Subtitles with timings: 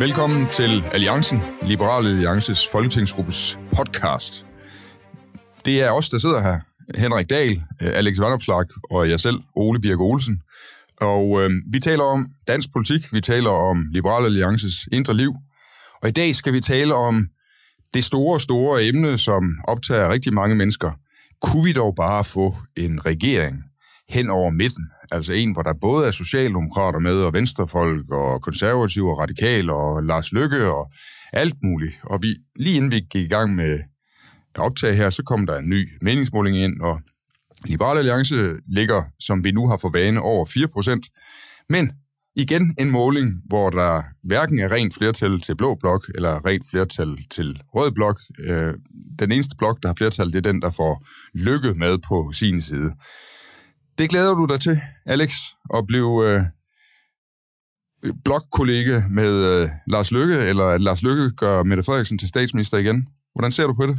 [0.00, 4.46] Velkommen til Alliancen, Liberale Alliances Folketingsgruppes podcast.
[5.64, 6.60] Det er os, der sidder her.
[7.00, 7.50] Henrik Dahl,
[7.82, 10.42] øh, Alex Vandopslag og jeg selv, Ole Birk Olsen.
[11.00, 15.34] Og øh, vi taler om dansk politik, vi taler om Liberale Alliances indre liv.
[16.02, 17.28] Og i dag skal vi tale om
[17.94, 20.90] det store, store emne, som optager rigtig mange mennesker.
[21.42, 23.64] Kunne vi dog bare få en regering
[24.08, 24.90] hen over midten?
[25.12, 30.02] Altså en, hvor der både er socialdemokrater med, og venstrefolk, og konservative, og radikale, og
[30.02, 30.92] Lars Lykke, og
[31.32, 32.00] alt muligt.
[32.02, 33.80] Og vi, lige inden vi gik i gang med
[34.54, 37.00] at optage her, så kom der en ny meningsmåling ind, og
[37.64, 41.66] Liberal Alliance ligger, som vi nu har for vane, over 4%.
[41.68, 41.92] Men
[42.36, 47.18] igen en måling, hvor der hverken er rent flertal til blå blok, eller rent flertal
[47.30, 48.20] til rød blok.
[48.48, 48.74] Øh,
[49.18, 52.62] den eneste blok, der har flertal, det er den, der får lykke med på sin
[52.62, 52.90] side.
[54.00, 55.32] Det glæder du dig til, Alex,
[55.74, 56.42] at blive øh,
[58.24, 63.08] blokkollega med øh, Lars Lykke, eller at Lars Lykke gør Mette Frederiksen til statsminister igen.
[63.34, 63.98] Hvordan ser du på det?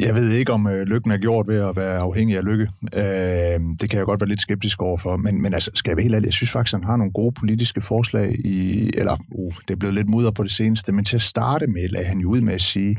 [0.00, 2.68] Jeg ved ikke, om øh, lykken er gjort ved at være afhængig af lykke.
[2.94, 5.16] Øh, det kan jeg godt være lidt skeptisk overfor.
[5.16, 7.32] Men, men altså, skal jeg være helt ærlig, jeg synes faktisk, han har nogle gode
[7.32, 8.90] politiske forslag i...
[8.94, 11.88] Eller, uh, det er blevet lidt mudder på det seneste, men til at starte med,
[11.88, 12.96] lagde han jo ud med at sige,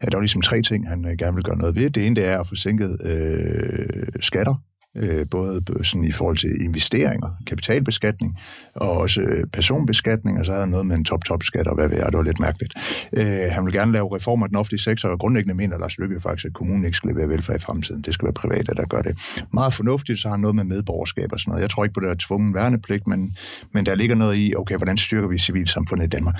[0.00, 1.90] at der var ligesom tre ting, han øh, gerne vil gøre noget ved.
[1.90, 4.54] Det ene, det er at få sænket øh, skatter
[4.96, 8.38] øh, både sådan i forhold til investeringer, kapitalbeskatning
[8.74, 11.96] og også øh, personbeskatning, og så havde han noget med en top-top-skat, og hvad ved
[11.96, 12.74] jeg, det var lidt mærkeligt.
[13.12, 16.20] Øh, han vil gerne lave reformer af den offentlige sektor, og grundlæggende mener Lars Lykke
[16.20, 18.02] faktisk, at kommunen ikke skal levere velfærd i fremtiden.
[18.02, 19.44] Det skal være private, der gør det.
[19.52, 21.62] Meget fornuftigt, så har han noget med medborgerskab og sådan noget.
[21.62, 23.36] Jeg tror ikke på det der tvungen værnepligt, men,
[23.74, 26.34] men der ligger noget i, okay, hvordan styrker vi civilsamfundet i Danmark?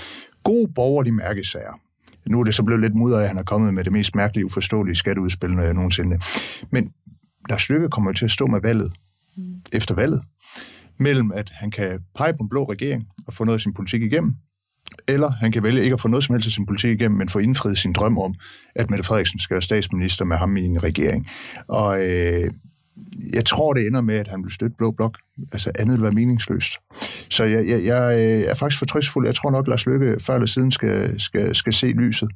[0.44, 1.80] God borgerlig mærkesager.
[2.26, 4.46] Nu er det så blevet lidt mudder, at han er kommet med det mest mærkelige,
[4.46, 6.18] uforståelige skatteudspil nogensinde.
[6.70, 6.90] Men
[7.48, 8.92] Lars Løkke kommer til at stå med valget
[9.36, 9.54] mm.
[9.72, 10.22] efter valget,
[10.98, 14.02] mellem at han kan pege på en blå regering og få noget af sin politik
[14.02, 14.34] igennem,
[15.08, 17.28] eller han kan vælge ikke at få noget som helst af sin politik igennem, men
[17.28, 18.34] få indfriet sin drøm om,
[18.74, 21.28] at Mette Frederiksen skal være statsminister med ham i en regering.
[21.68, 22.50] Og øh,
[23.32, 25.18] jeg tror, det ender med, at han vil støtte Blå Blok.
[25.52, 26.72] Altså andet vil være meningsløst.
[27.30, 29.26] Så jeg, jeg, jeg øh, er faktisk fortrystfuld.
[29.26, 32.28] Jeg tror nok, Lars Løkke før eller siden skal, skal, skal se lyset.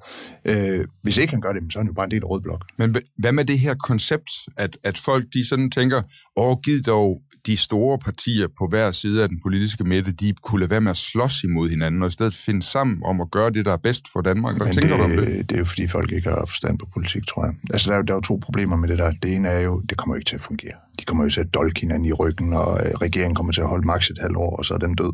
[0.45, 2.41] Øh, hvis ikke han gør det, så er han jo bare en del af Rød
[2.41, 2.65] Blok.
[2.79, 6.03] Men hvad med det her koncept, at, at folk de sådan tænker,
[6.37, 10.61] åh, giv dog de store partier på hver side af den politiske midte, de kunne
[10.61, 13.51] lade være med at slås imod hinanden, og i stedet finde sammen om at gøre
[13.51, 14.57] det, der er bedst for Danmark.
[14.57, 15.51] Hvad Men tænker det, du om det?
[15.51, 17.55] Det er jo fordi, folk ikke har forstand på politik, tror jeg.
[17.73, 19.13] Altså, der er, der er jo to problemer med det der.
[19.23, 20.77] Det ene er jo, det kommer ikke til at fungere.
[21.01, 23.69] De kommer jo til at dolke hinanden i ryggen, og øh, regeringen kommer til at
[23.69, 25.13] holde maks et halvt år, og så er den død.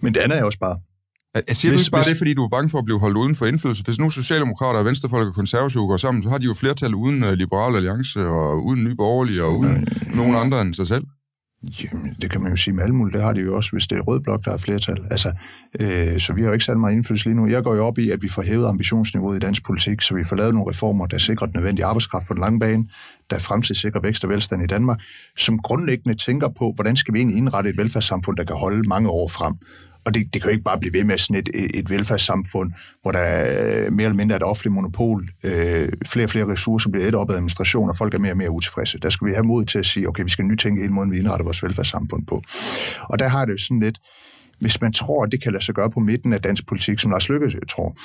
[0.00, 0.76] Men det andet er også bare,
[1.34, 2.08] jeg siger hvis, du ikke bare hvis...
[2.08, 3.82] det, fordi du er bange for at blive holdt uden for indflydelse?
[3.84, 7.24] Hvis nu Socialdemokrater og Venstrefolk og Konservative går sammen, så har de jo flertal uden
[7.24, 11.04] uh, Liberal Alliance og uden Nye Borgerlige og uden øh, nogen andre end sig selv.
[11.62, 13.16] Jamen, det kan man jo sige med alle mulige.
[13.16, 15.06] Det har de jo også, hvis det er rød blok, der er flertal.
[15.10, 15.32] Altså,
[15.80, 17.46] øh, så vi har jo ikke særlig meget indflydelse lige nu.
[17.46, 20.24] Jeg går jo op i, at vi får hævet ambitionsniveauet i dansk politik, så vi
[20.24, 22.86] får lavet nogle reformer, der sikrer den nødvendige arbejdskraft på den lange bane,
[23.30, 25.00] der fremtidssikrer vækst og velstand i Danmark,
[25.36, 29.10] som grundlæggende tænker på, hvordan skal vi egentlig indrette et velfærdssamfund, der kan holde mange
[29.10, 29.54] år frem.
[30.10, 31.48] Og det, det kan jo ikke bare blive ved med sådan et,
[31.78, 32.72] et velfærdssamfund,
[33.02, 35.28] hvor der er mere eller mindre et offentligt monopol.
[35.44, 38.36] Øh, flere og flere ressourcer bliver et op af administration, og folk er mere og
[38.36, 38.98] mere utilfredse.
[38.98, 41.18] Der skal vi have mod til at sige, okay, vi skal nytænke hele måden, vi
[41.18, 42.42] indretter vores velfærdssamfund på.
[43.02, 43.98] Og der har det sådan lidt,
[44.60, 47.10] hvis man tror, at det kan lade sig gøre på midten af dansk politik, som
[47.10, 47.96] Lars Lykke tror,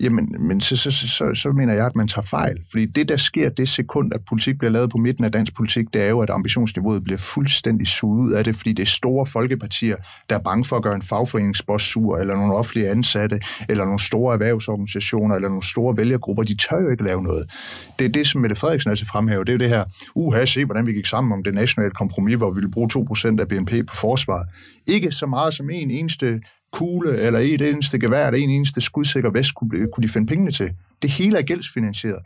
[0.00, 2.58] jamen men så, så, så, så mener jeg, at man tager fejl.
[2.70, 5.86] Fordi det, der sker det sekund, at politik bliver lavet på midten af dansk politik,
[5.92, 9.26] det er jo, at ambitionsniveauet bliver fuldstændig suget ud af det, fordi det er store
[9.26, 9.96] folkepartier,
[10.30, 14.00] der er bange for at gøre en fagforeningsboss sur, eller nogle offentlige ansatte, eller nogle
[14.00, 16.42] store erhvervsorganisationer, eller nogle store vælgergrupper.
[16.42, 17.50] De tør jo ikke lave noget.
[17.98, 19.44] Det er det, som Mette Frederiksen altså fremhæver.
[19.44, 19.84] Det er jo det her,
[20.14, 23.40] uha, se, hvordan vi gik sammen om det nationale kompromis, hvor vi ville bruge 2%
[23.40, 24.46] af BNP på forsvar.
[24.86, 26.40] Ikke så meget som en eneste
[26.72, 30.52] kugle, eller et eneste gevær, eller en eneste skudsikker vest kunne, kunne de finde pengene
[30.52, 30.70] til.
[31.02, 32.18] Det hele er gældsfinansieret.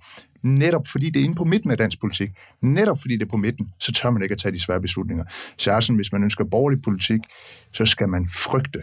[0.43, 2.31] Netop fordi det er inde på midten af dansk politik.
[2.63, 5.25] Netop fordi det er på midten, så tør man ikke at tage de svære beslutninger.
[5.59, 7.21] Så er sådan, hvis man ønsker borgerlig politik,
[7.72, 8.83] så skal man frygte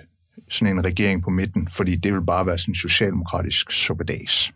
[0.49, 4.53] sådan en regering på midten, fordi det vil bare være sådan en socialdemokratisk suppedags.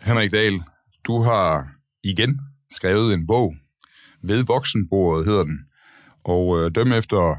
[0.00, 0.62] Henrik Dahl,
[1.04, 1.68] du har
[2.04, 2.40] igen
[2.70, 3.54] skrevet en bog.
[4.22, 5.58] Ved voksenbordet hedder den.
[6.24, 7.36] Og øh, dem efter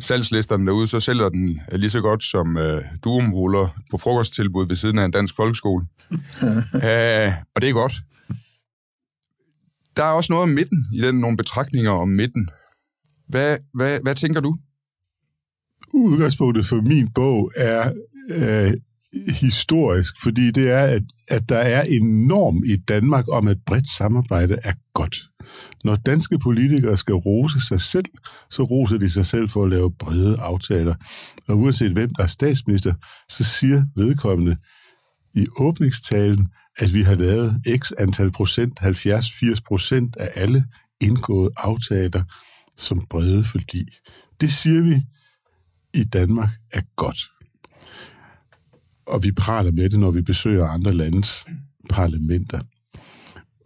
[0.00, 4.98] salgslisterne derude, så sælger den lige så godt som øh, duumruller på frokosttilbud ved siden
[4.98, 5.86] af en dansk folkeskole.
[6.90, 7.92] Æh, og det er godt.
[9.96, 12.48] Der er også noget om midten i den, nogle betragtninger om midten.
[13.28, 14.56] Hvad, hvad, hvad tænker du?
[15.92, 17.92] Udgangspunktet for min bog er
[18.30, 18.72] øh,
[19.28, 23.88] historisk, fordi det er, at, at der er en norm i Danmark om, at bredt
[23.88, 25.16] samarbejde er godt.
[25.84, 28.04] Når danske politikere skal rose sig selv,
[28.50, 30.94] så roser de sig selv for at lave brede aftaler.
[31.48, 32.94] Og uanset hvem der er statsminister,
[33.28, 34.56] så siger vedkommende
[35.34, 36.48] i åbningstalen,
[36.78, 40.64] at vi har lavet x antal procent, 70-80 procent af alle
[41.00, 42.22] indgåede aftaler
[42.76, 43.84] som brede fordi.
[44.40, 45.02] Det siger vi
[45.94, 47.35] i Danmark er godt.
[49.06, 51.46] Og vi praler med det, når vi besøger andre landes
[51.88, 52.60] parlamenter.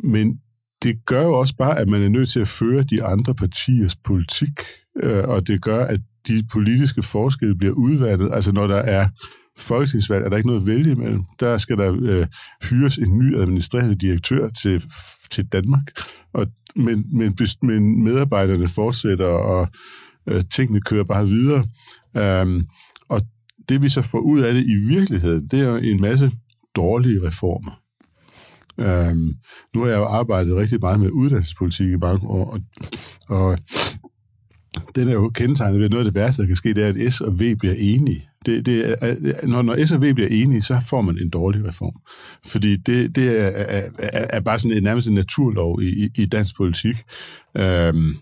[0.04, 0.40] Men
[0.82, 3.96] det gør jo også bare, at man er nødt til at føre de andre partiers
[3.96, 4.60] politik,
[5.02, 8.30] øh, og det gør, at de politiske forskelle bliver udvandet.
[8.32, 9.08] Altså når der er
[9.56, 11.24] folketingsvalg, er der ikke noget at vælge imellem.
[11.40, 12.26] Der skal der øh,
[12.70, 14.84] hyres en ny administrerende direktør til,
[15.30, 15.82] til Danmark,
[16.32, 16.46] og,
[16.76, 19.68] men, men, men medarbejderne fortsætter, og
[20.26, 21.64] øh, tingene kører bare videre.
[22.16, 22.62] Øh,
[23.70, 26.32] det vi så får ud af det i virkeligheden, det er en masse
[26.76, 27.80] dårlige reformer.
[28.78, 29.34] Øhm,
[29.74, 32.60] nu har jeg jo arbejdet rigtig meget med uddannelsespolitik i mange år, og,
[33.28, 33.58] og
[34.94, 36.88] den er jo kendetegnet ved, at noget af det værste, der kan ske, det er,
[36.88, 38.24] at S og V bliver enige.
[38.46, 41.68] Det, det er, når, når S og V bliver enige, så får man en dårlig
[41.68, 41.94] reform.
[42.46, 43.88] Fordi det, det er, er,
[44.30, 46.96] er, bare sådan en nærmest en naturlov i, i dansk politik.
[47.56, 48.16] Øhm,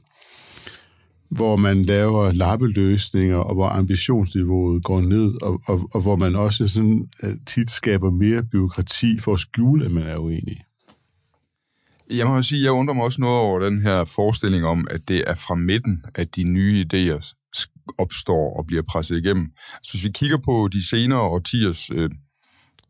[1.31, 6.69] hvor man laver lappeløsninger, og hvor ambitionsniveauet går ned, og, og, og hvor man også
[6.69, 10.57] sådan, øh, tit skaber mere byråkrati for at skjule, at man er uenig.
[12.11, 15.25] Jeg må sige, jeg undrer mig også noget over den her forestilling om, at det
[15.27, 17.35] er fra midten, at de nye idéer
[17.99, 19.47] opstår og bliver presset igennem.
[19.83, 22.11] Så hvis vi kigger på de senere årtiers øh,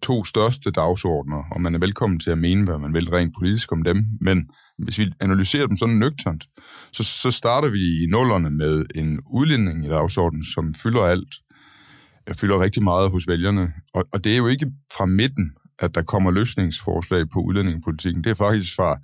[0.02, 3.72] to største dagsordner, og man er velkommen til at mene, hvad man vil rent politisk
[3.72, 6.44] om dem, men hvis vi analyserer dem sådan nøgternt,
[6.92, 11.34] så, så starter vi i nullerne med en udlænding i dagsordenen, som fylder alt,
[12.28, 14.66] øh, fylder rigtig meget hos vælgerne, og, og det er jo ikke
[14.96, 18.24] fra midten, at der kommer løsningsforslag på udlændingepolitikken.
[18.24, 18.96] Det er faktisk fra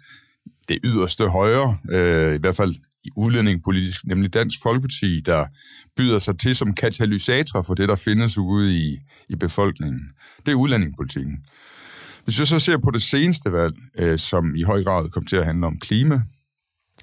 [0.68, 2.74] det yderste højre, øh, i hvert fald
[3.04, 5.46] i udlændingepolitisk, nemlig Dansk Folkeparti, der
[5.96, 8.98] byder sig til som katalysator for det, der findes ude i,
[9.28, 10.00] i befolkningen.
[10.46, 11.46] Det er udlændingepolitikken.
[12.24, 15.36] Hvis vi så ser på det seneste valg, øh, som i høj grad kom til
[15.36, 16.22] at handle om klima,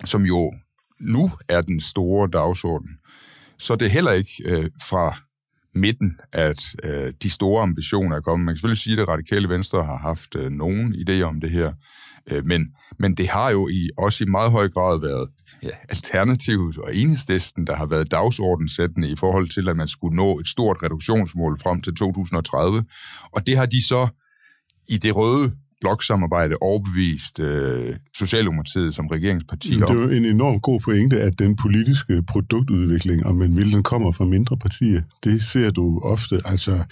[0.06, 0.54] som jo
[1.00, 2.90] nu er den store dagsorden,
[3.58, 5.18] så er det heller ikke øh, fra
[5.76, 8.46] midten, at øh, de store ambitioner er kommet.
[8.46, 11.50] Man kan selvfølgelig sige, at det radikale venstre har haft øh, nogen idéer om det
[11.50, 11.74] her,
[12.32, 15.30] øh, men, men det har jo i, også i meget høj grad været
[15.64, 20.40] ja, Alternativet og Enhedslisten, der har været dagsordensættende i forhold til, at man skulle nå
[20.40, 22.84] et stort reduktionsmål frem til 2030.
[23.32, 24.08] Og det har de så
[24.88, 25.52] i det røde
[25.82, 31.56] bloksamarbejde overbevist øh, Socialdemokratiet som regeringsparti Det er jo en enorm god pointe, at den
[31.56, 35.02] politiske produktudvikling, om man vil, den kommer fra mindre partier.
[35.24, 36.84] Det ser du ofte, altså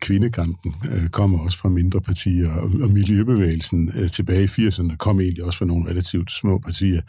[0.00, 5.20] kvindekampen øh, kommer også fra mindre partier, og, og miljøbevægelsen øh, tilbage i 80'erne kom
[5.20, 7.00] egentlig også fra nogle relativt små partier.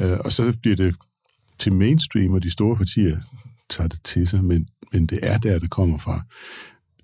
[0.00, 0.94] Øh, og så bliver det
[1.58, 3.16] til mainstream, og de store partier
[3.70, 6.22] tager det til sig, men, men det er der, det kommer fra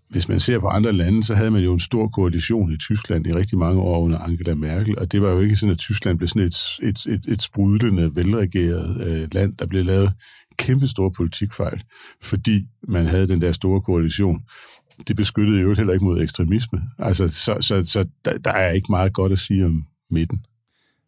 [0.09, 3.27] hvis man ser på andre lande, så havde man jo en stor koalition i Tyskland
[3.27, 6.19] i rigtig mange år under Angela Merkel, og det var jo ikke sådan, at Tyskland
[6.19, 10.13] blev sådan et, et, et, et sprudlende, velregeret øh, land, der blev lavet
[10.59, 11.83] kæmpe store politikfejl,
[12.23, 14.43] fordi man havde den der store koalition.
[15.09, 16.83] Det beskyttede jo heller ikke mod ekstremisme.
[16.99, 20.45] Altså, så, så, så der, der er ikke meget godt at sige om midten.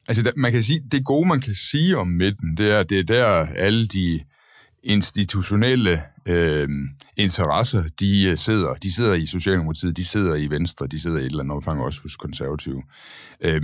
[0.09, 2.99] Altså, der, man kan sige, det gode, man kan sige om midten, det er, det
[2.99, 3.25] er der
[3.57, 4.21] alle de
[4.83, 6.69] institutionelle øh,
[7.17, 8.75] interesser, de øh, sidder.
[8.75, 11.81] De sidder i Socialdemokratiet, de sidder i Venstre, de sidder i et eller andet omfang
[11.81, 12.83] også hos konservative.
[13.41, 13.63] Øh,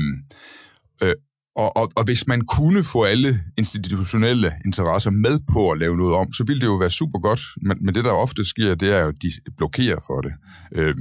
[1.02, 1.14] øh,
[1.56, 6.14] og, og, og hvis man kunne få alle institutionelle interesser med på at lave noget
[6.14, 7.40] om, så ville det jo være super godt.
[7.62, 10.33] Men, men det, der ofte sker, det er jo, at de blokerer for det.
[10.73, 10.94] Øh,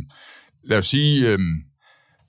[0.63, 1.31] lad os sige...
[1.31, 1.39] Øh,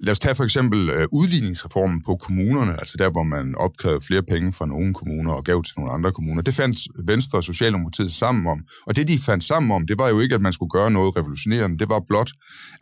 [0.04, 4.22] Lad os tage for eksempel øh, udligningsreformen på kommunerne, altså der, hvor man opkrævede flere
[4.22, 6.42] penge fra nogle kommuner og gav til nogle andre kommuner.
[6.42, 8.58] Det fandt Venstre og Socialdemokratiet sammen om.
[8.86, 11.16] Og det, de fandt sammen om, det var jo ikke, at man skulle gøre noget
[11.16, 11.78] revolutionerende.
[11.78, 12.30] Det var blot,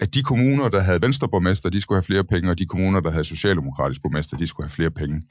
[0.01, 3.11] at de kommuner, der havde Venstreborgmester, de skulle have flere penge, og de kommuner, der
[3.11, 5.23] havde Socialdemokratisk borgmester, de skulle have flere penge.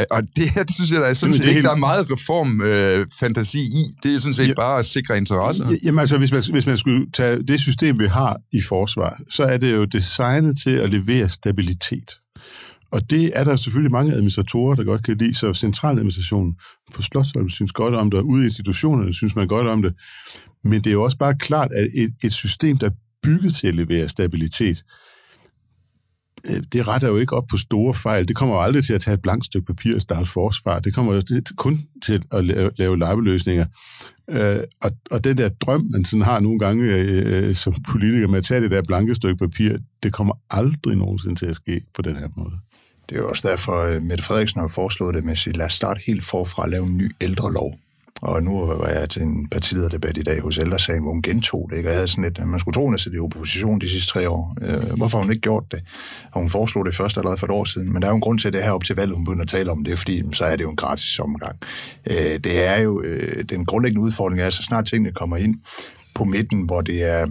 [0.00, 1.64] Øh, og det her, det synes jeg, der er sådan set ikke, helt...
[1.64, 3.84] der er meget reformfantasi øh, i.
[4.02, 5.66] Det er sådan set ja, bare at sikre interesser.
[5.84, 9.44] Jamen altså, hvis man, hvis man skulle tage det system, vi har i forsvar, så
[9.44, 12.10] er det jo designet til at levere levere stabilitet.
[12.90, 16.56] Og det er der selvfølgelig mange administratorer, der godt kan lide, så centraladministrationen
[16.94, 19.94] på Slottsholm synes godt om det, og ude i institutionerne synes man godt om det.
[20.64, 23.66] Men det er jo også bare klart, at et, et system, der er bygget til
[23.68, 25.09] at levere stabilitet, øh,
[26.44, 28.28] Øh, det retter jo ikke op på store fejl.
[28.28, 30.78] Det kommer jo aldrig til at tage et blankt stykke papir og starte forsvar.
[30.78, 31.22] Det kommer jo
[31.56, 33.66] kun til at lave, lave lappeløsninger.
[34.30, 38.28] Øh, og, og den der drøm, man sådan har nogle gange øh, øh, som politiker
[38.28, 41.80] med at tage det der blanke stykke papir, det kommer aldrig nogensinde til at ske
[41.94, 42.52] på den her måde.
[43.08, 45.66] Det er jo også derfor, at Mette Frederiksen har foreslået det med at sige, lad
[45.66, 47.78] os starte helt forfra at lave en ny ældrelov.
[48.20, 51.76] Og nu var jeg til en partilederdebat i dag hos Ældresagen, hvor hun gentog det.
[51.76, 51.88] Ikke?
[51.88, 54.10] Og jeg havde sådan lidt, at man skulle tro, at hun i opposition de sidste
[54.12, 54.56] tre år.
[54.62, 55.80] Øh, hvorfor har hun ikke gjort det?
[56.32, 57.92] Og hun foreslog det først allerede for et år siden.
[57.92, 59.42] Men der er jo en grund til, at det her op til valget, hun begynder
[59.42, 61.58] at tale om det, fordi så er det jo en gratis omgang.
[62.10, 65.54] Øh, det er jo øh, den grundlæggende udfordring, er, så snart tingene kommer ind
[66.14, 67.26] på midten, hvor det er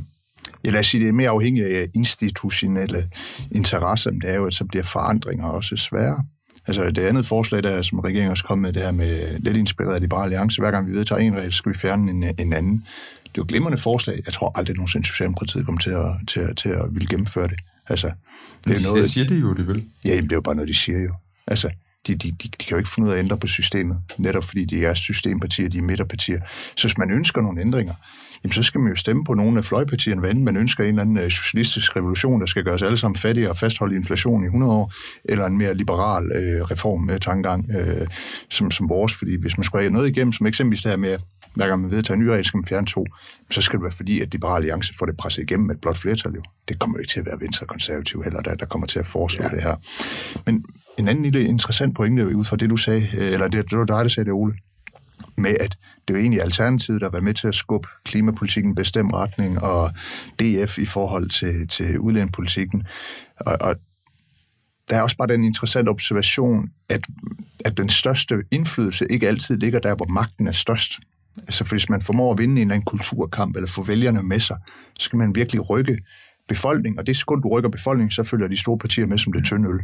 [0.63, 3.09] ja, lad os sige, det er mere afhængigt af institutionelle
[3.51, 6.23] interesser, det er jo, at så bliver forandringer også svære.
[6.69, 9.95] Altså det andet forslag, der, som regeringen også kom med, det her med lidt inspireret
[9.95, 12.85] af Liberale Alliance, hver gang vi vedtager en regel, skal vi fjerne en, en anden.
[13.23, 14.21] Det er jo glimrende forslag.
[14.25, 17.59] Jeg tror aldrig nogensinde Socialdemokratiet kommer til at, til, at, til at ville gennemføre det.
[17.87, 18.11] Altså,
[18.67, 19.83] det, er noget, det siger de jo, de vil.
[20.05, 21.13] Ja, jamen, det er jo bare noget, de siger jo.
[21.47, 21.69] Altså,
[22.07, 24.43] de, de, de, de kan jo ikke finde ud af at ændre på systemet, netop
[24.43, 26.39] fordi de er systempartier, de er midterpartier.
[26.75, 27.93] Så hvis man ønsker nogle ændringer,
[28.43, 31.01] jamen så skal man jo stemme på nogle af fløjpartierne, hvad man ønsker en eller
[31.01, 34.45] anden øh, socialistisk revolution, der skal gøre os alle sammen fattige og fastholde inflation i
[34.45, 34.93] 100 år,
[35.25, 38.07] eller en mere liberal øh, reform øh, tankegang øh,
[38.49, 41.17] som, som vores, fordi hvis man skulle have noget igennem, som eksempelvis det her med,
[41.53, 43.05] hver gang man vedtager en ny regel, skal man fjerne to,
[43.51, 45.97] så skal det være fordi, at Liberale Alliance får det presset igennem med et blot
[45.97, 46.31] flertal.
[46.35, 46.41] Jo.
[46.67, 49.07] Det kommer jo ikke til at være venstre konservativ heller, der, der kommer til at
[49.07, 49.49] foreslå ja.
[49.49, 49.75] det her.
[50.45, 50.65] Men
[50.97, 53.85] en anden lille interessant pointe ud fra det, du sagde, øh, eller det, det var
[53.85, 54.53] dig, der sagde det, Ole,
[55.39, 55.77] med, at
[56.07, 59.91] det er egentlig Alternativet, der var med til at skubbe klimapolitikken i bestemt retning, og
[60.39, 62.83] DF i forhold til, til udlændingepolitikken.
[63.39, 63.75] Og, og
[64.89, 67.01] der er også bare den interessante observation, at,
[67.65, 70.99] at den største indflydelse ikke altid ligger der, hvor magten er størst.
[71.37, 74.39] Altså, for hvis man formår at vinde en eller anden kulturkamp, eller få vælgerne med
[74.39, 74.57] sig,
[74.99, 75.97] så skal man virkelig rykke
[76.49, 79.45] befolkning, og det sekund, du rykker befolkningen, så følger de store partier med som det
[79.45, 79.79] tynde øl.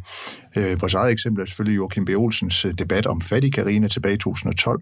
[0.58, 2.10] Øh, vores eget eksempel er selvfølgelig Joachim B.
[2.10, 4.82] Olsens øh, debat om fattig Karina tilbage i 2012.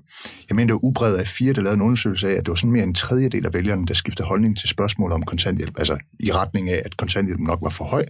[0.49, 2.55] Jeg mener, det var ubredet af fire, der lavede en undersøgelse af, at det var
[2.55, 6.31] sådan mere en tredjedel af vælgerne, der skiftede holdning til spørgsmål om kontanthjælp, altså i
[6.31, 8.05] retning af, at kontanthjælpen nok var for høj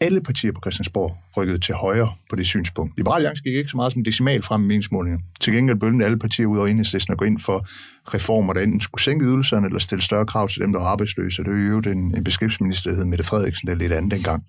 [0.00, 2.96] alle partier på Christiansborg rykkede til højre på det synspunkt.
[2.96, 5.20] Liberal Alliance gik ikke så meget som decimal frem i meningsmålingen.
[5.40, 7.66] Til gengæld bølgede alle partier ud over enhedslisten at gå ind for
[8.14, 11.44] reformer, der enten skulle sænke ydelserne eller stille større krav til dem, der var arbejdsløse.
[11.44, 14.44] Det er jo en, en beskæftigelsesminister, der hed Mette Frederiksen, der er lidt andet dengang.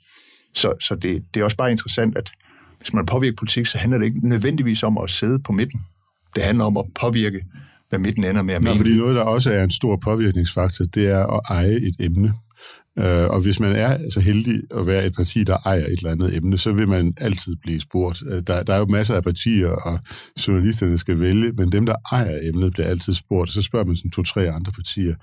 [0.55, 2.31] Så, så det, det er også bare interessant, at
[2.77, 5.81] hvis man påvirker politik, så handler det ikke nødvendigvis om at sidde på midten.
[6.35, 7.41] Det handler om at påvirke,
[7.89, 8.71] hvad midten ender med at mene.
[8.71, 12.33] Nå, fordi noget, der også er en stor påvirkningsfaktor, det er at eje et emne.
[12.99, 16.11] Øh, og hvis man er så heldig at være et parti, der ejer et eller
[16.11, 18.23] andet emne, så vil man altid blive spurgt.
[18.29, 19.99] Øh, der, der er jo masser af partier, og
[20.47, 23.51] journalisterne skal vælge, men dem, der ejer emnet, bliver altid spurgt.
[23.51, 25.15] Så spørger man sådan to-tre andre partier.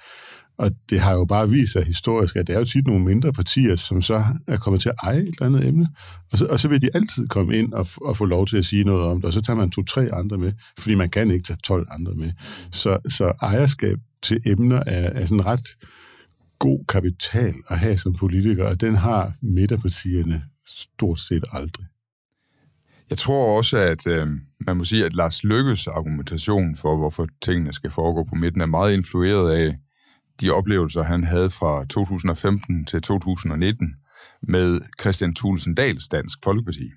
[0.59, 3.33] Og det har jo bare vist sig historisk, at det er jo tit nogle mindre
[3.33, 5.88] partier, som så er kommet til at eje et eller andet emne.
[6.33, 8.64] Og så, og så vil de altid komme ind og, og få lov til at
[8.64, 9.25] sige noget om det.
[9.25, 12.33] Og så tager man to-tre andre med, fordi man kan ikke tage 12 andre med.
[12.73, 15.66] Så, så ejerskab til emner er, er sådan ret
[16.59, 21.87] god kapital at have som politiker, og den har midterpartierne stort set aldrig.
[23.11, 24.29] Jeg tror også, at øh,
[24.67, 28.67] man må sige, at Lars Lykkes argumentation for, hvorfor tingene skal foregå på midten, er
[28.67, 29.77] meget influeret af
[30.41, 33.97] de oplevelser, han havde fra 2015 til 2019
[34.43, 36.91] med Christian Thulesen Dahls Dansk Folkeparti.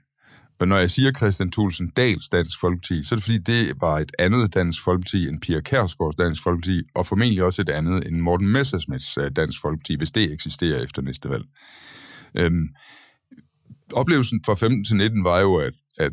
[0.59, 3.99] Og når jeg siger Christian Thulsen Dals Dansk Folkeparti, så er det fordi, det var
[3.99, 8.15] et andet Dansk Folkeparti end Pia Kærsgaards Dansk Folkeparti, og formentlig også et andet end
[8.15, 11.43] Morten Messersmiths øh, Dansk Folkeparti, hvis det eksisterer efter næste valg.
[12.35, 12.69] Øhm,
[13.93, 16.11] oplevelsen fra 15 til 19 var jo, at, at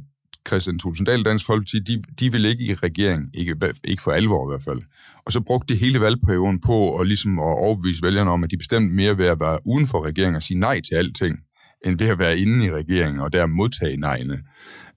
[0.48, 4.50] Christian Tulsendal Dansk Folkeparti, de, de ville ikke i regering, ikke, ikke for alvor i
[4.50, 4.82] hvert fald.
[5.26, 8.56] Og så brugte de hele valgperioden på at, ligesom at overbevise vælgerne om, at de
[8.56, 11.38] bestemt mere ved at være uden for regeringen og sige nej til alting,
[11.84, 14.42] end ved at være inde i regeringen og der modtage nejene.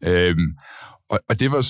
[0.04, 0.56] Øhm,
[1.10, 1.68] og, og det var,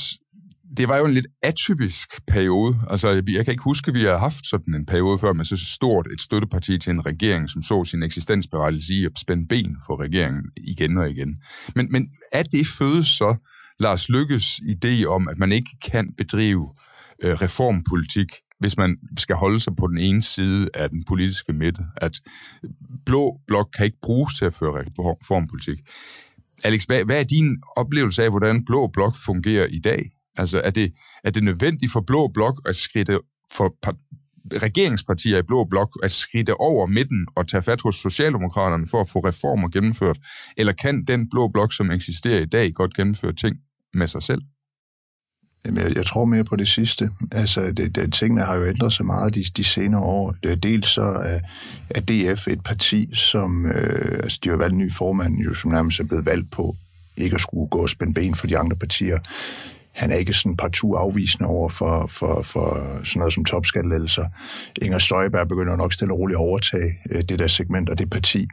[0.77, 2.75] det var jo en lidt atypisk periode.
[2.89, 5.57] Altså, jeg kan ikke huske, at vi har haft sådan en periode før med så
[5.57, 10.01] stort et støtteparti til en regering, som så sin eksistensberettigelse i at spænde ben for
[10.01, 11.35] regeringen igen og igen.
[11.75, 13.35] Men, men er det fødes så
[13.79, 16.73] Lars Lykkes idé om, at man ikke kan bedrive
[17.23, 18.27] øh, reformpolitik
[18.59, 22.21] hvis man skal holde sig på den ene side af den politiske midte, at
[23.05, 25.79] blå blok kan ikke bruges til at føre reformpolitik.
[26.63, 30.11] Alex, hvad, hvad er din oplevelse af, hvordan blå blok fungerer i dag?
[30.37, 33.19] Altså, er det, er det nødvendigt for blå blok at skride
[33.51, 33.77] for
[34.63, 39.09] regeringspartier i blå blok at skride over midten og tage fat hos Socialdemokraterne for at
[39.09, 40.17] få reformer gennemført?
[40.57, 43.55] Eller kan den blå blok, som eksisterer i dag, godt gennemføre ting
[43.93, 44.41] med sig selv?
[45.67, 47.09] Jamen, jeg, jeg tror mere på det sidste.
[47.31, 50.35] Altså, det, det, tingene har jo ændret sig meget de, de senere år.
[50.45, 51.39] Øh, dels så er,
[51.89, 53.65] er DF et parti, som...
[53.65, 56.75] Øh, altså, de har valgt en ny formand, jo, som nærmest er blevet valgt på
[57.17, 59.19] ikke at skulle gå og spænde ben for de andre partier.
[59.91, 64.25] Han er ikke sådan partout afvisende over for, for, for sådan noget som topskattelettelser.
[64.81, 68.09] Inger Støjberg begynder nok stille og roligt at overtage øh, det der segment og det
[68.09, 68.47] parti.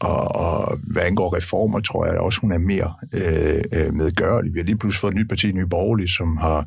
[0.00, 4.54] Og, og hvad angår reformer, tror jeg også, hun er mere øh, øh medgørlig.
[4.54, 6.66] Vi har lige pludselig fået et nyt parti, Nye Borgerlige, som har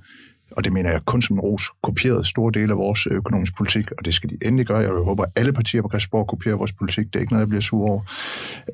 [0.51, 3.91] og det mener jeg kun som en ros, kopieret store dele af vores økonomiske politik,
[3.91, 4.77] og det skal de endelig gøre.
[4.77, 7.05] Jeg håber, at alle partier på Christiansborg kopierer vores politik.
[7.05, 8.01] Det er ikke noget, jeg bliver sur over.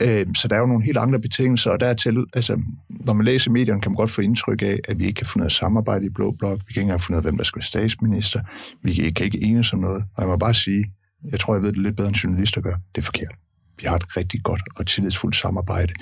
[0.01, 2.59] Øh, så der er jo nogle helt andre betingelser, og dertil, altså,
[2.89, 5.37] når man læser medierne, kan man godt få indtryk af, at vi ikke kan få
[5.37, 6.59] noget samarbejde i Blå Blok.
[6.67, 8.39] Vi kan ikke engang få noget, hvem der skal være statsminister.
[8.83, 10.03] Vi kan ikke enes om noget.
[10.15, 10.85] Og jeg må bare sige,
[11.31, 12.75] jeg tror, jeg ved det lidt bedre end journalister gør.
[12.95, 13.35] Det er forkert.
[13.83, 15.93] Vi har et rigtig godt og tillidsfuldt samarbejde.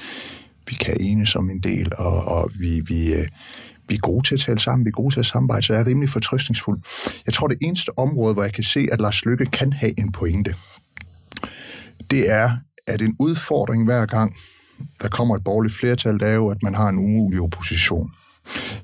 [0.68, 3.28] Vi kan enes om en del, og, og vi, vi, øh,
[3.88, 5.82] vi er gode til at tale sammen, vi er gode til at samarbejde, så jeg
[5.82, 6.80] er rimelig fortrøstningsfuld.
[7.26, 10.12] Jeg tror, det eneste område, hvor jeg kan se, at Lars Lykke kan have en
[10.12, 10.56] pointe,
[12.12, 12.50] det er,
[12.88, 14.36] at en udfordring hver gang,
[15.02, 18.12] der kommer et borgerligt flertal, det er jo, at man har en umulig opposition,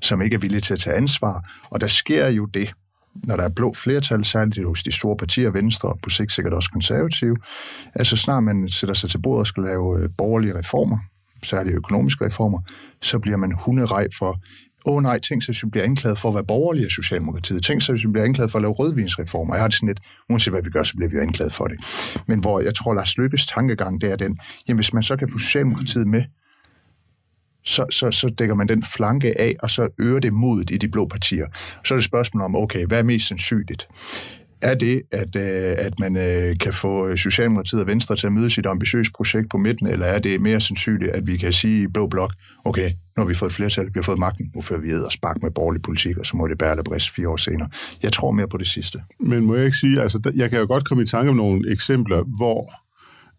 [0.00, 1.50] som ikke er villig til at tage ansvar.
[1.70, 2.72] Og der sker jo det,
[3.14, 6.54] når der er blå flertal, særligt hos de store partier, Venstre og på sigt sikkert
[6.54, 7.36] også konservative,
[7.94, 10.98] altså snart man sætter sig til bordet og skal lave øh, borgerlige reformer,
[11.42, 12.60] særligt økonomiske reformer,
[13.02, 14.40] så bliver man hunderej for,
[14.86, 17.64] åh oh, nej, tænk så, hvis vi bliver anklaget for at være borgerlige af Socialdemokratiet.
[17.64, 19.54] Tænk så, hvis vi bliver anklaget for at lave rødvinsreformer.
[19.54, 20.00] Jeg har det sådan lidt,
[20.30, 21.78] uanset hvad vi gør, så bliver vi jo anklaget for det.
[22.26, 24.38] Men hvor jeg tror, Lars Lykkes tankegang, det er den,
[24.68, 26.22] jamen hvis man så kan få Socialdemokratiet med,
[27.68, 30.88] så, så, så dækker man den flanke af, og så øger det modet i de
[30.88, 31.46] blå partier.
[31.84, 33.88] Så er det spørgsmål om, okay, hvad er mest sandsynligt?
[34.62, 38.50] er det, at, øh, at man øh, kan få Socialdemokratiet og Venstre til at møde
[38.50, 41.86] sit ambitiøse projekt på midten, eller er det mere sandsynligt, at vi kan sige i
[41.86, 42.32] Blå Blok,
[42.64, 45.04] okay, nu har vi fået et flertal, vi har fået magten, nu fører vi ed
[45.04, 47.68] og spark med borgerlig politik, og så må det bære eller brist fire år senere.
[48.02, 49.02] Jeg tror mere på det sidste.
[49.20, 51.72] Men må jeg ikke sige, altså jeg kan jo godt komme i tanke om nogle
[51.72, 52.72] eksempler, hvor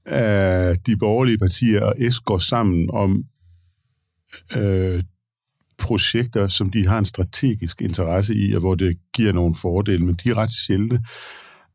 [0.08, 3.24] øh, de borgerlige partier og S går sammen om
[4.58, 5.04] øh,
[5.80, 10.16] projekter, som de har en strategisk interesse i, og hvor det giver nogle fordele, men
[10.24, 11.00] de er ret sjældne.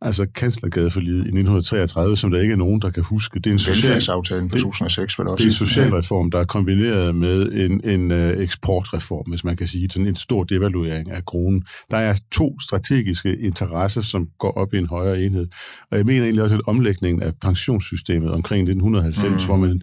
[0.01, 3.41] Altså kanslergadeforliget i 1933, som der ikke er nogen, der kan huske.
[3.41, 4.01] Det er en social...
[4.49, 5.37] på 2006, vel også.
[5.37, 9.67] Det er en socialreform, der er kombineret med en, en uh, eksportreform, hvis man kan
[9.67, 9.91] sige.
[9.91, 11.65] Sådan en stor devaluering af kronen.
[11.91, 15.47] Der er to strategiske interesser, som går op i en højere enhed.
[15.91, 19.47] Og jeg mener egentlig også, at omlægningen af pensionssystemet omkring 1990, mm.
[19.47, 19.83] hvor man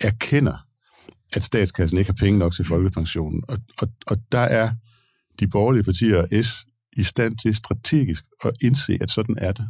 [0.00, 0.66] erkender,
[1.32, 3.42] at statskassen ikke har penge nok til folkepensionen.
[3.48, 4.70] Og, og, og der er
[5.40, 6.66] de borgerlige partier S
[6.96, 9.68] i stand til strategisk at indse, at sådan er det.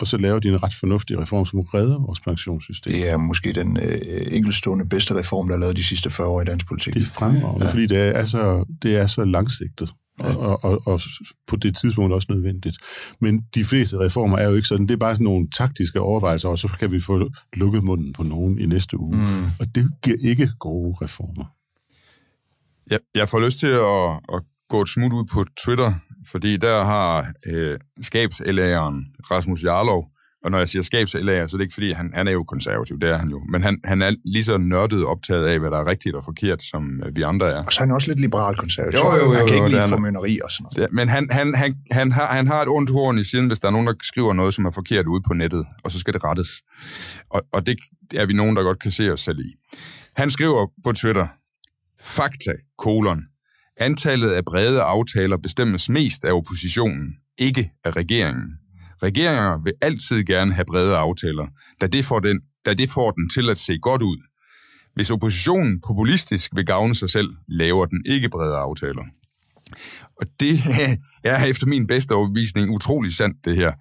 [0.00, 2.92] Og så laver de en ret fornuftig reform, som redder vores pensionssystem.
[2.92, 6.42] Det er måske den øh, enkeltstående bedste reform, der er lavet de sidste 40 år
[6.42, 6.94] i dansk politik.
[6.94, 7.72] Det er fremragende, ja.
[7.72, 9.92] fordi det er, så, det er så langsigtet.
[10.36, 11.00] Og, og, og
[11.46, 12.76] på det tidspunkt også nødvendigt.
[13.20, 14.86] Men de fleste reformer er jo ikke sådan.
[14.86, 18.22] Det er bare sådan nogle taktiske overvejelser, og så kan vi få lukket munden på
[18.22, 19.16] nogen i næste uge.
[19.16, 19.44] Mm.
[19.60, 21.44] Og det giver ikke gode reformer.
[22.90, 25.92] Ja, jeg får lyst til at, at gå et smut ud på Twitter,
[26.26, 30.08] fordi der har øh, skabsælageren Rasmus Jarlov
[30.44, 33.00] og når jeg siger skabselager, så er det ikke fordi, han, han er jo konservativ,
[33.00, 33.42] det er han jo.
[33.48, 36.62] Men han, han er lige så nørdet optaget af, hvad der er rigtigt og forkert,
[36.62, 37.62] som øh, vi andre er.
[37.62, 39.00] Og så er han også lidt liberal konservativ.
[39.00, 40.78] Jo, jo, jo, han kan ikke lide formynderi og sådan noget.
[40.78, 43.60] Ja, men han, han, han, han, har, han har et ondt horn i siden, hvis
[43.60, 46.14] der er nogen, der skriver noget, som er forkert ude på nettet, og så skal
[46.14, 46.48] det rettes.
[47.30, 47.76] Og, og det
[48.14, 49.54] er vi nogen, der godt kan se os selv i.
[50.16, 51.26] Han skriver på Twitter,
[52.00, 53.22] fakta, kolon,
[53.80, 58.61] antallet af brede aftaler bestemmes mest af oppositionen, ikke af regeringen.
[59.02, 61.46] Regeringer vil altid gerne have brede aftaler,
[61.80, 64.16] da det, får den, da det får den til at se godt ud.
[64.94, 69.04] Hvis oppositionen populistisk vil gavne sig selv, laver den ikke brede aftaler.
[70.20, 70.60] Og det
[71.24, 73.72] er efter min bedste overbevisning utrolig sandt, det her.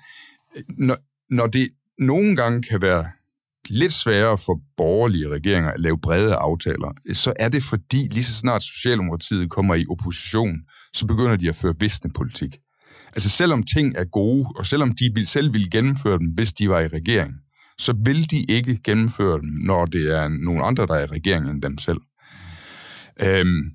[0.78, 0.98] Når,
[1.30, 3.06] når det nogle gange kan være
[3.70, 8.34] lidt sværere for borgerlige regeringer at lave brede aftaler, så er det fordi, lige så
[8.34, 10.56] snart Socialdemokratiet kommer i opposition,
[10.94, 12.58] så begynder de at føre visne politik.
[13.14, 16.80] Altså selvom ting er gode, og selvom de selv ville gennemføre dem, hvis de var
[16.80, 17.34] i regering,
[17.78, 21.52] så vil de ikke gennemføre dem, når det er nogle andre, der er i regeringen
[21.52, 22.00] end dem selv.
[23.24, 23.72] Øhm,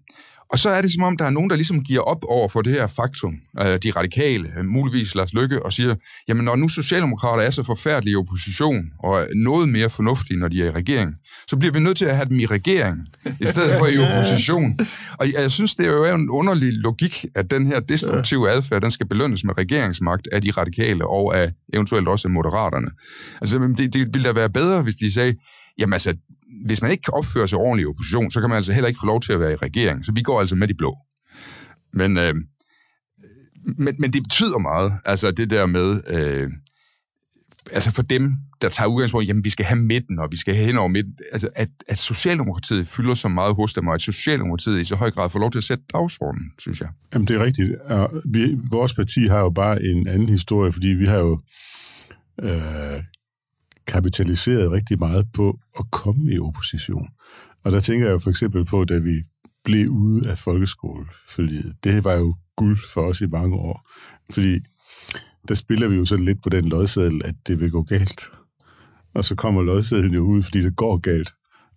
[0.51, 2.63] og så er det som om, der er nogen, der ligesom giver op over for
[2.63, 5.95] det her faktum, øh, de radikale, øh, muligvis Lars Lykke, og siger,
[6.29, 10.63] jamen når nu Socialdemokrater er så forfærdelige i opposition, og noget mere fornuftige, når de
[10.63, 11.15] er i regering,
[11.49, 12.99] så bliver vi nødt til at have dem i regering,
[13.41, 14.79] i stedet for i opposition.
[15.19, 18.91] Og jeg synes, det er jo en underlig logik, at den her destruktive adfærd, den
[18.91, 22.89] skal belønnes med regeringsmagt af de radikale, og af eventuelt også af moderaterne.
[23.41, 25.35] Altså, det, det ville da være bedre, hvis de sagde,
[25.79, 26.15] jamen altså,
[26.67, 29.01] hvis man ikke kan opføre sig ordentligt i opposition, så kan man altså heller ikke
[29.01, 30.05] få lov til at være i regering.
[30.05, 30.97] Så vi går altså med de blå.
[31.93, 32.35] Men øh,
[33.79, 36.49] Men, men det betyder meget, altså det der med, øh,
[37.73, 40.67] altså for dem, der tager udgangspunkt, jamen vi skal have midten, og vi skal have
[40.67, 44.81] hen over midten, altså at, at Socialdemokratiet fylder så meget hos dem, og at Socialdemokratiet
[44.81, 46.89] i så høj grad får lov til at sætte dagsordenen, synes jeg.
[47.15, 47.75] Jamen det er rigtigt.
[47.81, 51.41] Og vi, vores parti har jo bare en anden historie, fordi vi har jo
[52.43, 53.03] øh,
[53.87, 57.09] kapitaliseret rigtig meget på at komme i opposition.
[57.65, 59.23] Og der tænker jeg jo for eksempel på, da vi
[59.65, 61.75] blev ude af folkeskoleforliget.
[61.85, 63.91] Det var jo guld for os i mange år.
[64.31, 64.59] Fordi
[65.49, 68.23] der spiller vi jo sådan lidt på den lodseddel, at det vil gå galt.
[69.15, 71.31] Og så kommer lodsedlen jo ud, fordi det går galt.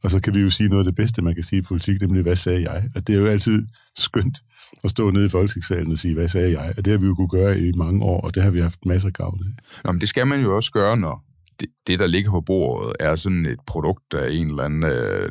[0.04, 2.02] Og så kan vi jo sige noget af det bedste, man kan sige i politik,
[2.02, 2.90] nemlig, hvad sagde jeg?
[2.96, 3.68] Og det er jo altid
[3.98, 4.38] skønt
[4.84, 6.74] at stå nede i folketingssalen og sige, hvad sagde jeg?
[6.78, 8.86] Og det har vi jo kunne gøre i mange år, og det har vi haft
[8.86, 9.82] masser af gavn af.
[9.84, 11.29] Nå, men det skal man jo også gøre, når
[11.60, 15.30] det, det, der ligger på bordet, er sådan et produkt af en eller anden øh,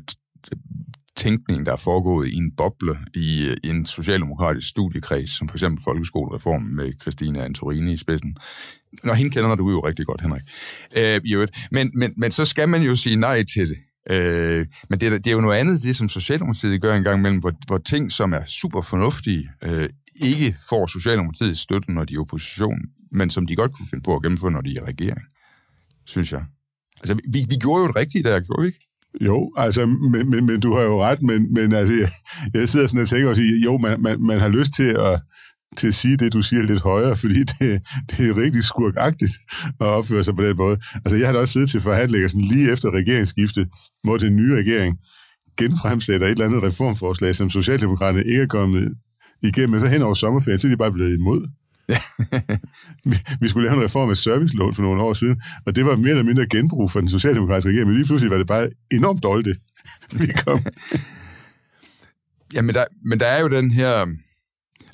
[1.16, 5.84] tænkning, der er foregået i en boble i, i en socialdemokratisk studiekreds, som for eksempel
[5.84, 8.36] folkeskolereformen med Christine Antorini i spidsen.
[9.04, 10.42] Når hende kender du jo rigtig godt, Henrik.
[10.96, 11.46] Øh, jo.
[11.70, 13.78] Men, men, men så skal man jo sige nej til det.
[14.10, 17.18] Øh, men det er, det er jo noget andet, det som Socialdemokratiet gør en gang
[17.18, 19.88] imellem, hvor, hvor ting, som er super fornuftige, øh,
[20.20, 22.80] ikke får Socialdemokratiets støtte, når de er opposition,
[23.12, 25.20] men som de godt kunne finde på at gennemføre, når de er i regering,
[26.08, 26.44] synes jeg.
[27.00, 28.88] Altså, vi, vi gjorde jo det rigtige der, gjorde vi ikke?
[29.20, 32.10] Jo, altså, men, men, men du har jo ret, men, men altså, jeg,
[32.54, 35.20] jeg sidder sådan og tænker og siger, jo, man, man, man har lyst til at,
[35.76, 39.32] til at sige det, du siger lidt højere, fordi det, det er rigtig skurkagtigt
[39.80, 40.78] at opføre sig på den måde.
[40.94, 43.68] Altså, jeg har da også siddet til forhandlinger sådan lige efter regeringsskiftet,
[44.02, 44.98] hvor den nye regering
[45.58, 48.94] genfremsætter et eller andet reformforslag, som Socialdemokraterne ikke er kommet
[49.42, 51.48] igennem, men så hen over sommerferien, så er de bare blevet imod.
[53.40, 56.10] vi skulle lave en reform af servicelån for nogle år siden, og det var mere
[56.10, 59.58] eller mindre genbrug for den socialdemokratiske regering, men lige pludselig var det bare enormt dårligt,
[60.12, 60.60] vi kom.
[62.54, 64.06] ja, men der, men der er jo den her...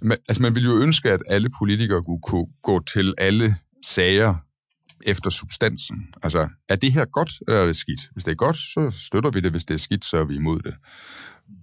[0.03, 4.35] Man, altså, man ville jo ønske, at alle politikere kunne, kunne gå til alle sager
[5.07, 5.97] efter substansen.
[6.23, 8.01] Altså, er det her godt, eller er det skidt?
[8.13, 9.51] Hvis det er godt, så støtter vi det.
[9.51, 10.75] Hvis det er skidt, så er vi imod det.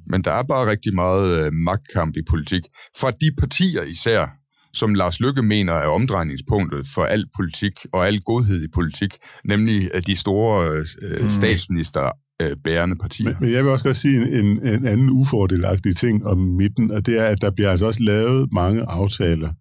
[0.07, 2.61] Men der er bare rigtig meget øh, magtkamp i politik.
[2.99, 4.40] Fra de partier især,
[4.73, 9.89] som Lars Lykke mener er omdrejningspunktet for al politik og al godhed i politik, nemlig
[10.07, 11.29] de store øh, mm.
[11.29, 13.29] statsminister øh, bærende partier.
[13.29, 17.05] Men, men jeg vil også godt sige en, en anden ufordelagtig ting om midten, og
[17.05, 19.53] det er, at der bliver altså også lavet mange aftaler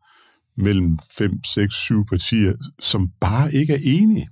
[0.56, 4.28] mellem 5, 6, 7 partier, som bare ikke er enige.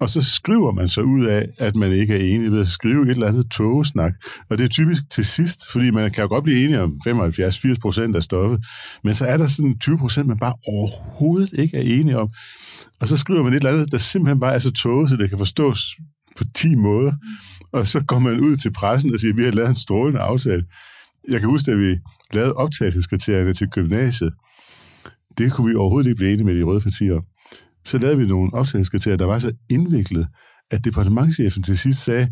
[0.00, 3.02] Og så skriver man så ud af, at man ikke er enig ved at skrive
[3.02, 4.14] et eller andet togesnak.
[4.50, 7.74] Og det er typisk til sidst, fordi man kan jo godt blive enige om 75-80
[7.82, 8.64] procent af stoffet,
[9.04, 12.28] men så er der sådan 20 procent, man bare overhovedet ikke er enige om.
[13.00, 15.28] Og så skriver man et eller andet, der simpelthen bare er så tåget, så det
[15.28, 15.96] kan forstås
[16.36, 17.12] på 10 måder.
[17.72, 20.20] Og så går man ud til pressen og siger, at vi har lavet en strålende
[20.20, 20.64] aftale.
[21.28, 21.96] Jeg kan huske, at vi
[22.32, 24.32] lavede optagelseskriterierne til gymnasiet.
[25.38, 27.22] Det kunne vi overhovedet ikke blive enige med de røde partier om
[27.84, 30.26] så lavede vi nogle optagelseskriterier, der var så indviklet,
[30.70, 32.28] at departementchefen til sidst sagde,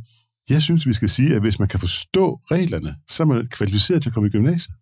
[0.49, 4.03] jeg synes, vi skal sige, at hvis man kan forstå reglerne, så er man kvalificeret
[4.03, 4.75] til at komme i gymnasiet.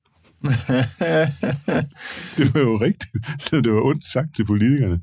[2.36, 5.00] det var jo rigtigt, så det var ondt sagt til politikerne.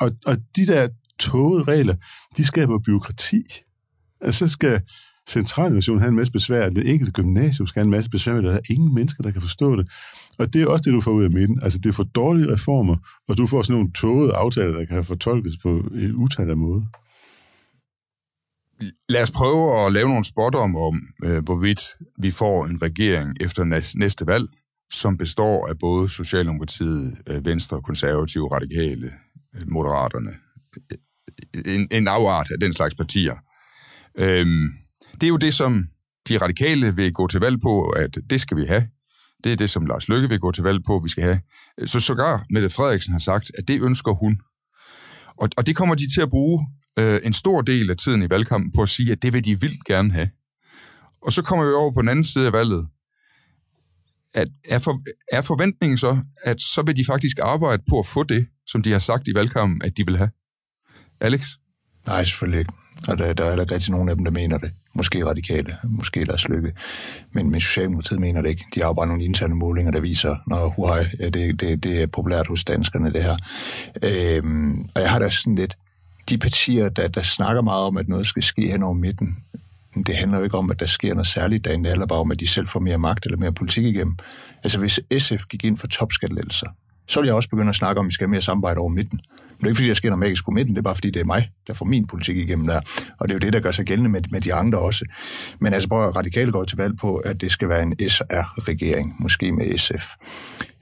[0.00, 0.88] Og, og de der
[1.18, 1.94] tågede regler,
[2.36, 3.42] de skaber byråkrati.
[4.20, 4.80] Altså, så skal
[5.28, 8.52] centralversionen have en masse besvær, den enkelte gymnasium skal have en masse besvær, men der
[8.52, 9.90] er ingen mennesker, der kan forstå det.
[10.38, 11.58] Og det er også det, du får ud af midten.
[11.62, 12.96] Altså, det er for dårlige reformer,
[13.28, 16.86] og du får sådan nogle tågede aftaler, der kan fortolkes på en utal af måde.
[19.08, 21.80] Lad os prøve at lave nogle spotter om, om øh, hvorvidt
[22.18, 23.64] vi får en regering efter
[23.98, 24.48] næste valg,
[24.92, 29.12] som består af både Socialdemokratiet, øh, Venstre, Konservative, Radikale,
[29.54, 30.30] øh, Moderaterne.
[31.64, 33.34] En, en afart af den slags partier.
[34.18, 34.68] Øhm,
[35.20, 35.84] det er jo det, som
[36.28, 38.88] de radikale vil gå til valg på, at det skal vi have.
[39.44, 41.40] Det er det, som Lars Løkke vil gå til valg på, vi skal have.
[41.86, 44.40] Så sågar Mette Frederiksen har sagt, at det ønsker hun.
[45.36, 46.66] Og, og det kommer de til at bruge
[46.98, 49.60] øh, en stor del af tiden i valgkampen på at sige, at det vil de
[49.60, 50.30] vildt gerne have.
[51.22, 52.88] Og så kommer vi over på den anden side af valget.
[54.34, 55.02] At er, for,
[55.32, 58.92] er forventningen så, at så vil de faktisk arbejde på at få det, som de
[58.92, 60.30] har sagt i valgkampen, at de vil have?
[61.20, 61.48] Alex?
[62.06, 62.72] Nej, selvfølgelig ikke.
[63.08, 64.72] Og der, der er der rigtig nogen af dem, der mener det.
[64.96, 66.72] Måske radikale, måske deres lykke.
[67.32, 68.64] Men, men Socialdemokratiet mener det ikke.
[68.74, 72.06] De har jo bare nogle interne målinger, der viser, når huaj, det, det, det er
[72.06, 73.36] populært hos danskerne, det her.
[74.02, 75.76] Øhm, og jeg har da sådan lidt,
[76.28, 79.36] de partier, der, der snakker meget om, at noget skal ske hen over midten,
[80.06, 82.30] det handler jo ikke om, at der sker noget særligt dagen, det handler bare om,
[82.30, 84.16] at de selv får mere magt eller mere politik igennem.
[84.64, 86.66] Altså hvis SF gik ind for topskattelettelser,
[87.08, 88.88] så ville jeg også begynde at snakke om, at vi skal have mere samarbejde over
[88.88, 89.20] midten.
[89.58, 91.10] Men det er ikke, fordi der sker noget magisk på midten, det er bare, fordi
[91.10, 92.80] det er mig, der får min politik igennem der.
[93.18, 95.04] Og det er jo det, der gør sig gældende med, med de andre også.
[95.60, 99.16] Men altså, prøv at radikale går til valg på, at det skal være en SR-regering,
[99.18, 100.06] måske med SF.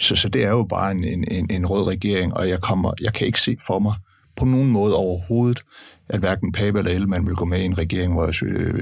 [0.01, 3.13] Så, så det er jo bare en, en, en rød regering, og jeg, kommer, jeg
[3.13, 3.95] kan ikke se for mig
[4.37, 5.63] på nogen måde overhovedet,
[6.09, 8.33] at hverken Pape eller Ellemann vil gå med i en regering, hvor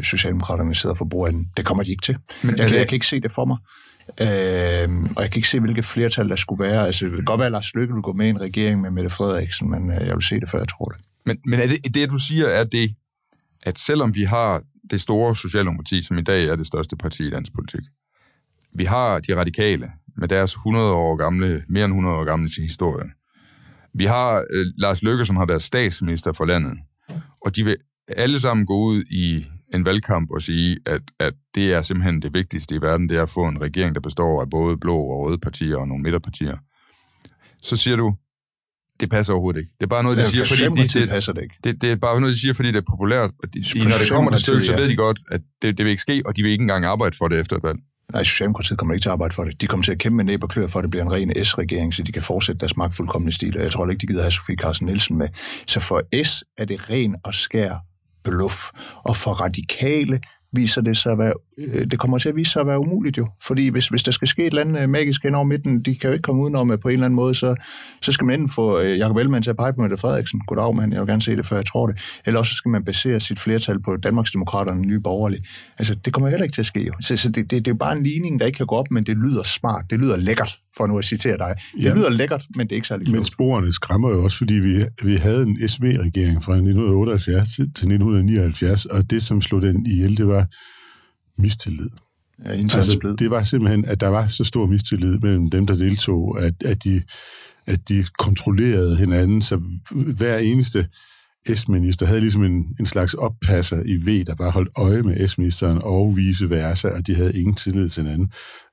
[0.02, 1.48] Socialdemokraterne sidder for bordenden.
[1.56, 2.16] Det kommer de ikke til.
[2.42, 3.56] Men, jeg, jeg kan ikke se det for mig.
[4.20, 6.86] Øh, og jeg kan ikke se, hvilket flertal der skulle være.
[6.86, 8.90] Altså, det kan godt være, at Lars Løkke vil gå med i en regering med
[8.90, 11.00] Mette Frederiksen, men øh, jeg vil se det, før jeg tror det.
[11.26, 12.94] Men, men er det, det, du siger, er det,
[13.62, 17.30] at selvom vi har det store Socialdemokrati, som i dag er det største parti i
[17.30, 17.80] dansk politik,
[18.74, 23.04] vi har de radikale med deres 100 år gamle, mere end 100 år gamle historie.
[23.94, 26.78] Vi har øh, Lars Løkke, som har været statsminister for landet,
[27.40, 27.76] og de vil
[28.08, 32.34] alle sammen gå ud i en valgkamp og sige, at, at det er simpelthen det
[32.34, 35.26] vigtigste i verden, det er at få en regering, der består af både blå og
[35.26, 36.56] røde partier og nogle midterpartier.
[37.62, 38.14] Så siger du,
[39.00, 39.72] det passer overhovedet ikke.
[39.78, 41.54] Det er bare noget, de ja, siger, fordi de, det, passer det, ikke.
[41.64, 43.30] Det, det er bare noget, de siger, fordi det er populært.
[43.42, 45.90] Og de, når det kommer til stykket, så ved de godt, at det, det vil
[45.90, 47.78] ikke ske, og de vil ikke engang arbejde for det efter et valg.
[48.12, 49.60] Nej, Socialdemokratiet kommer ikke til at arbejde for det.
[49.60, 51.44] De kommer til at kæmpe med næb og klør for, at det bliver en ren
[51.44, 53.56] S-regering, så de kan fortsætte deres magtfuldkommende stil.
[53.56, 55.28] Og jeg tror ikke, de gider have Sofie Carsten Nielsen med.
[55.66, 57.74] Så for S er det ren og skær
[58.24, 58.70] bluff.
[59.04, 60.20] Og for radikale
[60.52, 63.18] viser det sig at være, øh, det kommer til at vise sig at være umuligt
[63.18, 63.28] jo.
[63.42, 65.94] Fordi hvis, hvis der skal ske et eller andet øh, magisk hen over midten, de
[65.94, 67.54] kan jo ikke komme udenom, på en eller anden måde, så,
[68.02, 70.40] så skal man enten få øh, Jacob Ellemann til at pege på Mette Frederiksen.
[70.46, 72.20] Goddag, mand, jeg vil gerne se det, før jeg tror det.
[72.26, 75.44] Eller også skal man basere sit flertal på Danmarksdemokraterne nye borgerlige.
[75.78, 76.92] Altså, det kommer heller ikke til at ske jo.
[77.00, 78.90] Så, så det, det, det er jo bare en ligning, der ikke kan gå op,
[78.90, 81.54] men det lyder smart, det lyder lækkert, for nu at citere dig.
[81.74, 81.94] Det ja.
[81.94, 83.16] lyder lækkert, men det er ikke særlig klogt.
[83.16, 88.86] Men sporene skræmmer jo også, fordi vi, vi havde en SV-regering fra 1978 til 1979,
[88.86, 90.46] og det, som slog den ihjel, det var
[91.42, 91.88] mistillid.
[92.44, 96.42] Ja, altså, det var simpelthen, at der var så stor mistillid mellem dem, der deltog,
[96.42, 97.02] at, at, de,
[97.66, 100.86] at de kontrollerede hinanden, så hver eneste
[101.54, 105.78] S-minister havde ligesom en, en slags oppasser i V, der bare holdt øje med S-ministeren
[105.82, 108.32] og vice versa, og de havde ingen tillid til hinanden.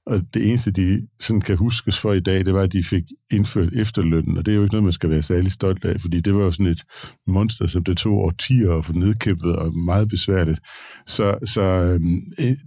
[0.09, 3.03] Og det eneste, de sådan kan huskes for i dag, det var, at de fik
[3.31, 6.21] indført efterlønnen, og det er jo ikke noget, man skal være særlig stolt af, fordi
[6.21, 6.83] det var jo sådan et
[7.27, 10.59] monster, som det tog årtier at få nedkæmpet, og meget besværligt.
[11.07, 12.21] Så, så øhm,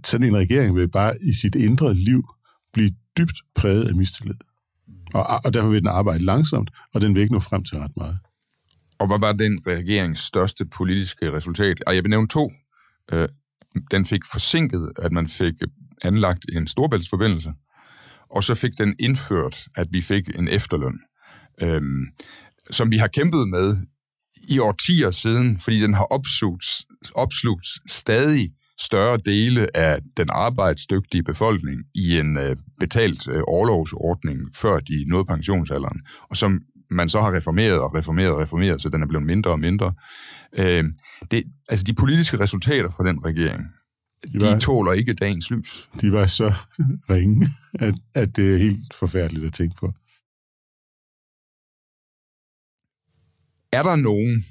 [0.05, 2.23] sådan en regering vil bare i sit indre liv
[2.73, 4.35] blive dybt præget af mistillid.
[5.13, 7.97] Og, og derfor vil den arbejde langsomt, og den vil ikke nå frem til ret
[7.97, 8.17] meget.
[8.99, 11.83] Og hvad var den regerings største politiske resultat?
[11.87, 12.51] Og jeg vil nævne to.
[13.11, 13.27] Øh,
[13.91, 15.53] den fik forsinket, at man fik
[16.03, 17.53] anlagt en storbæltsforbindelse,
[18.29, 20.99] og så fik den indført, at vi fik en efterløn,
[21.61, 22.05] øhm,
[22.71, 23.77] som vi har kæmpet med
[24.49, 26.65] i årtier siden, fordi den har opslugt,
[27.15, 34.79] opslugt stadig større dele af den arbejdsdygtige befolkning i en øh, betalt øh, overlovsordning, før
[34.79, 36.61] de nåede pensionsalderen, og som
[36.91, 39.93] man så har reformeret og reformeret og reformeret, så den er blevet mindre og mindre.
[40.57, 40.83] Øh,
[41.31, 43.63] det, altså de politiske resultater for den regering,
[44.23, 45.89] de, var, de tåler ikke dagens lys.
[46.01, 46.53] De var så
[47.09, 49.93] ringe, at, at det er helt forfærdeligt at tænke på.
[53.71, 54.43] Er der nogen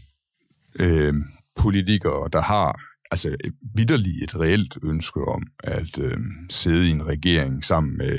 [0.79, 1.15] øh,
[1.57, 2.81] politikere, der har
[3.11, 3.37] altså
[3.75, 6.19] vidderligt et reelt ønske om at øh,
[6.51, 8.19] sidde i en regering sammen med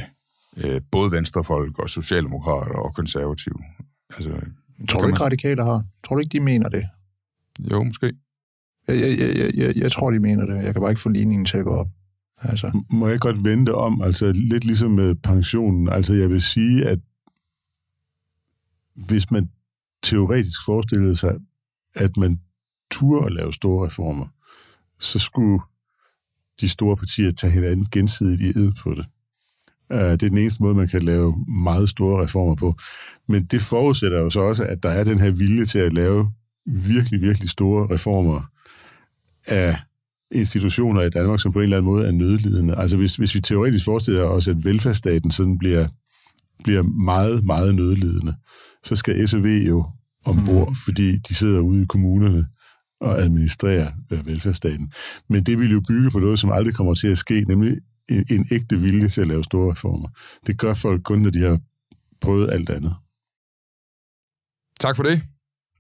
[0.58, 3.60] øh, både venstrefolk og socialdemokrater og konservative?
[4.10, 4.30] Altså,
[4.90, 5.22] tror du ikke, man...
[5.22, 5.84] radikaler har?
[6.04, 6.86] Tror du ikke, de mener det?
[7.60, 8.14] Jo, måske.
[8.88, 10.64] Jeg, jeg, jeg, jeg, jeg tror, de mener det.
[10.64, 11.88] Jeg kan bare ikke få ligningen til at gå op.
[12.42, 12.82] Altså.
[12.92, 15.90] Må jeg godt vente om, altså lidt ligesom med pensionen.
[15.90, 17.00] Altså jeg vil sige, at
[18.96, 19.50] hvis man
[20.04, 21.36] teoretisk forestillede sig,
[21.96, 22.40] at man
[22.92, 24.26] turde at lave store reformer,
[25.00, 25.60] så skulle
[26.62, 29.06] de store partier tage hinanden gensidigt i ed på det.
[29.92, 32.76] Øh, det er den eneste måde, man kan lave meget store reformer på.
[33.28, 36.32] Men det forudsætter jo så også, at der er den her vilje til at lave
[36.66, 38.53] virkelig, virkelig store reformer
[39.48, 39.78] af
[40.32, 42.76] institutioner i Danmark, som på en eller anden måde er nødlidende.
[42.78, 45.88] Altså hvis, hvis vi teoretisk forestiller os, at velfærdsstaten sådan bliver,
[46.64, 48.36] bliver meget, meget nødlidende,
[48.84, 49.86] så skal SEV jo
[50.26, 50.76] ombord, mm.
[50.76, 52.46] fordi de sidder ude i kommunerne
[53.02, 54.94] og administrerer øh, velfærdsstaten.
[55.30, 57.78] Men det vil jo bygge på noget, som aldrig kommer til at ske, nemlig
[58.10, 60.08] en, en ægte vilje til at lave store reformer.
[60.48, 61.60] Det gør folk kun, når de har
[62.22, 62.96] prøvet alt andet.
[64.80, 65.22] Tak for det.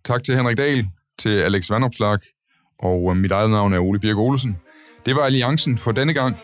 [0.06, 0.86] Tak til Henrik Dahl,
[1.19, 2.19] til Alex Vandopslag,
[2.84, 4.58] og øh, mit eget navn er Ole Birk Olsen.
[5.06, 6.38] Det var Alliancen for denne gang.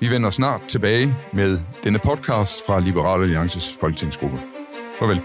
[0.00, 4.38] Vi vender snart tilbage med denne podcast fra Liberale Alliances Folketingsgruppe.
[4.98, 5.22] Farvel.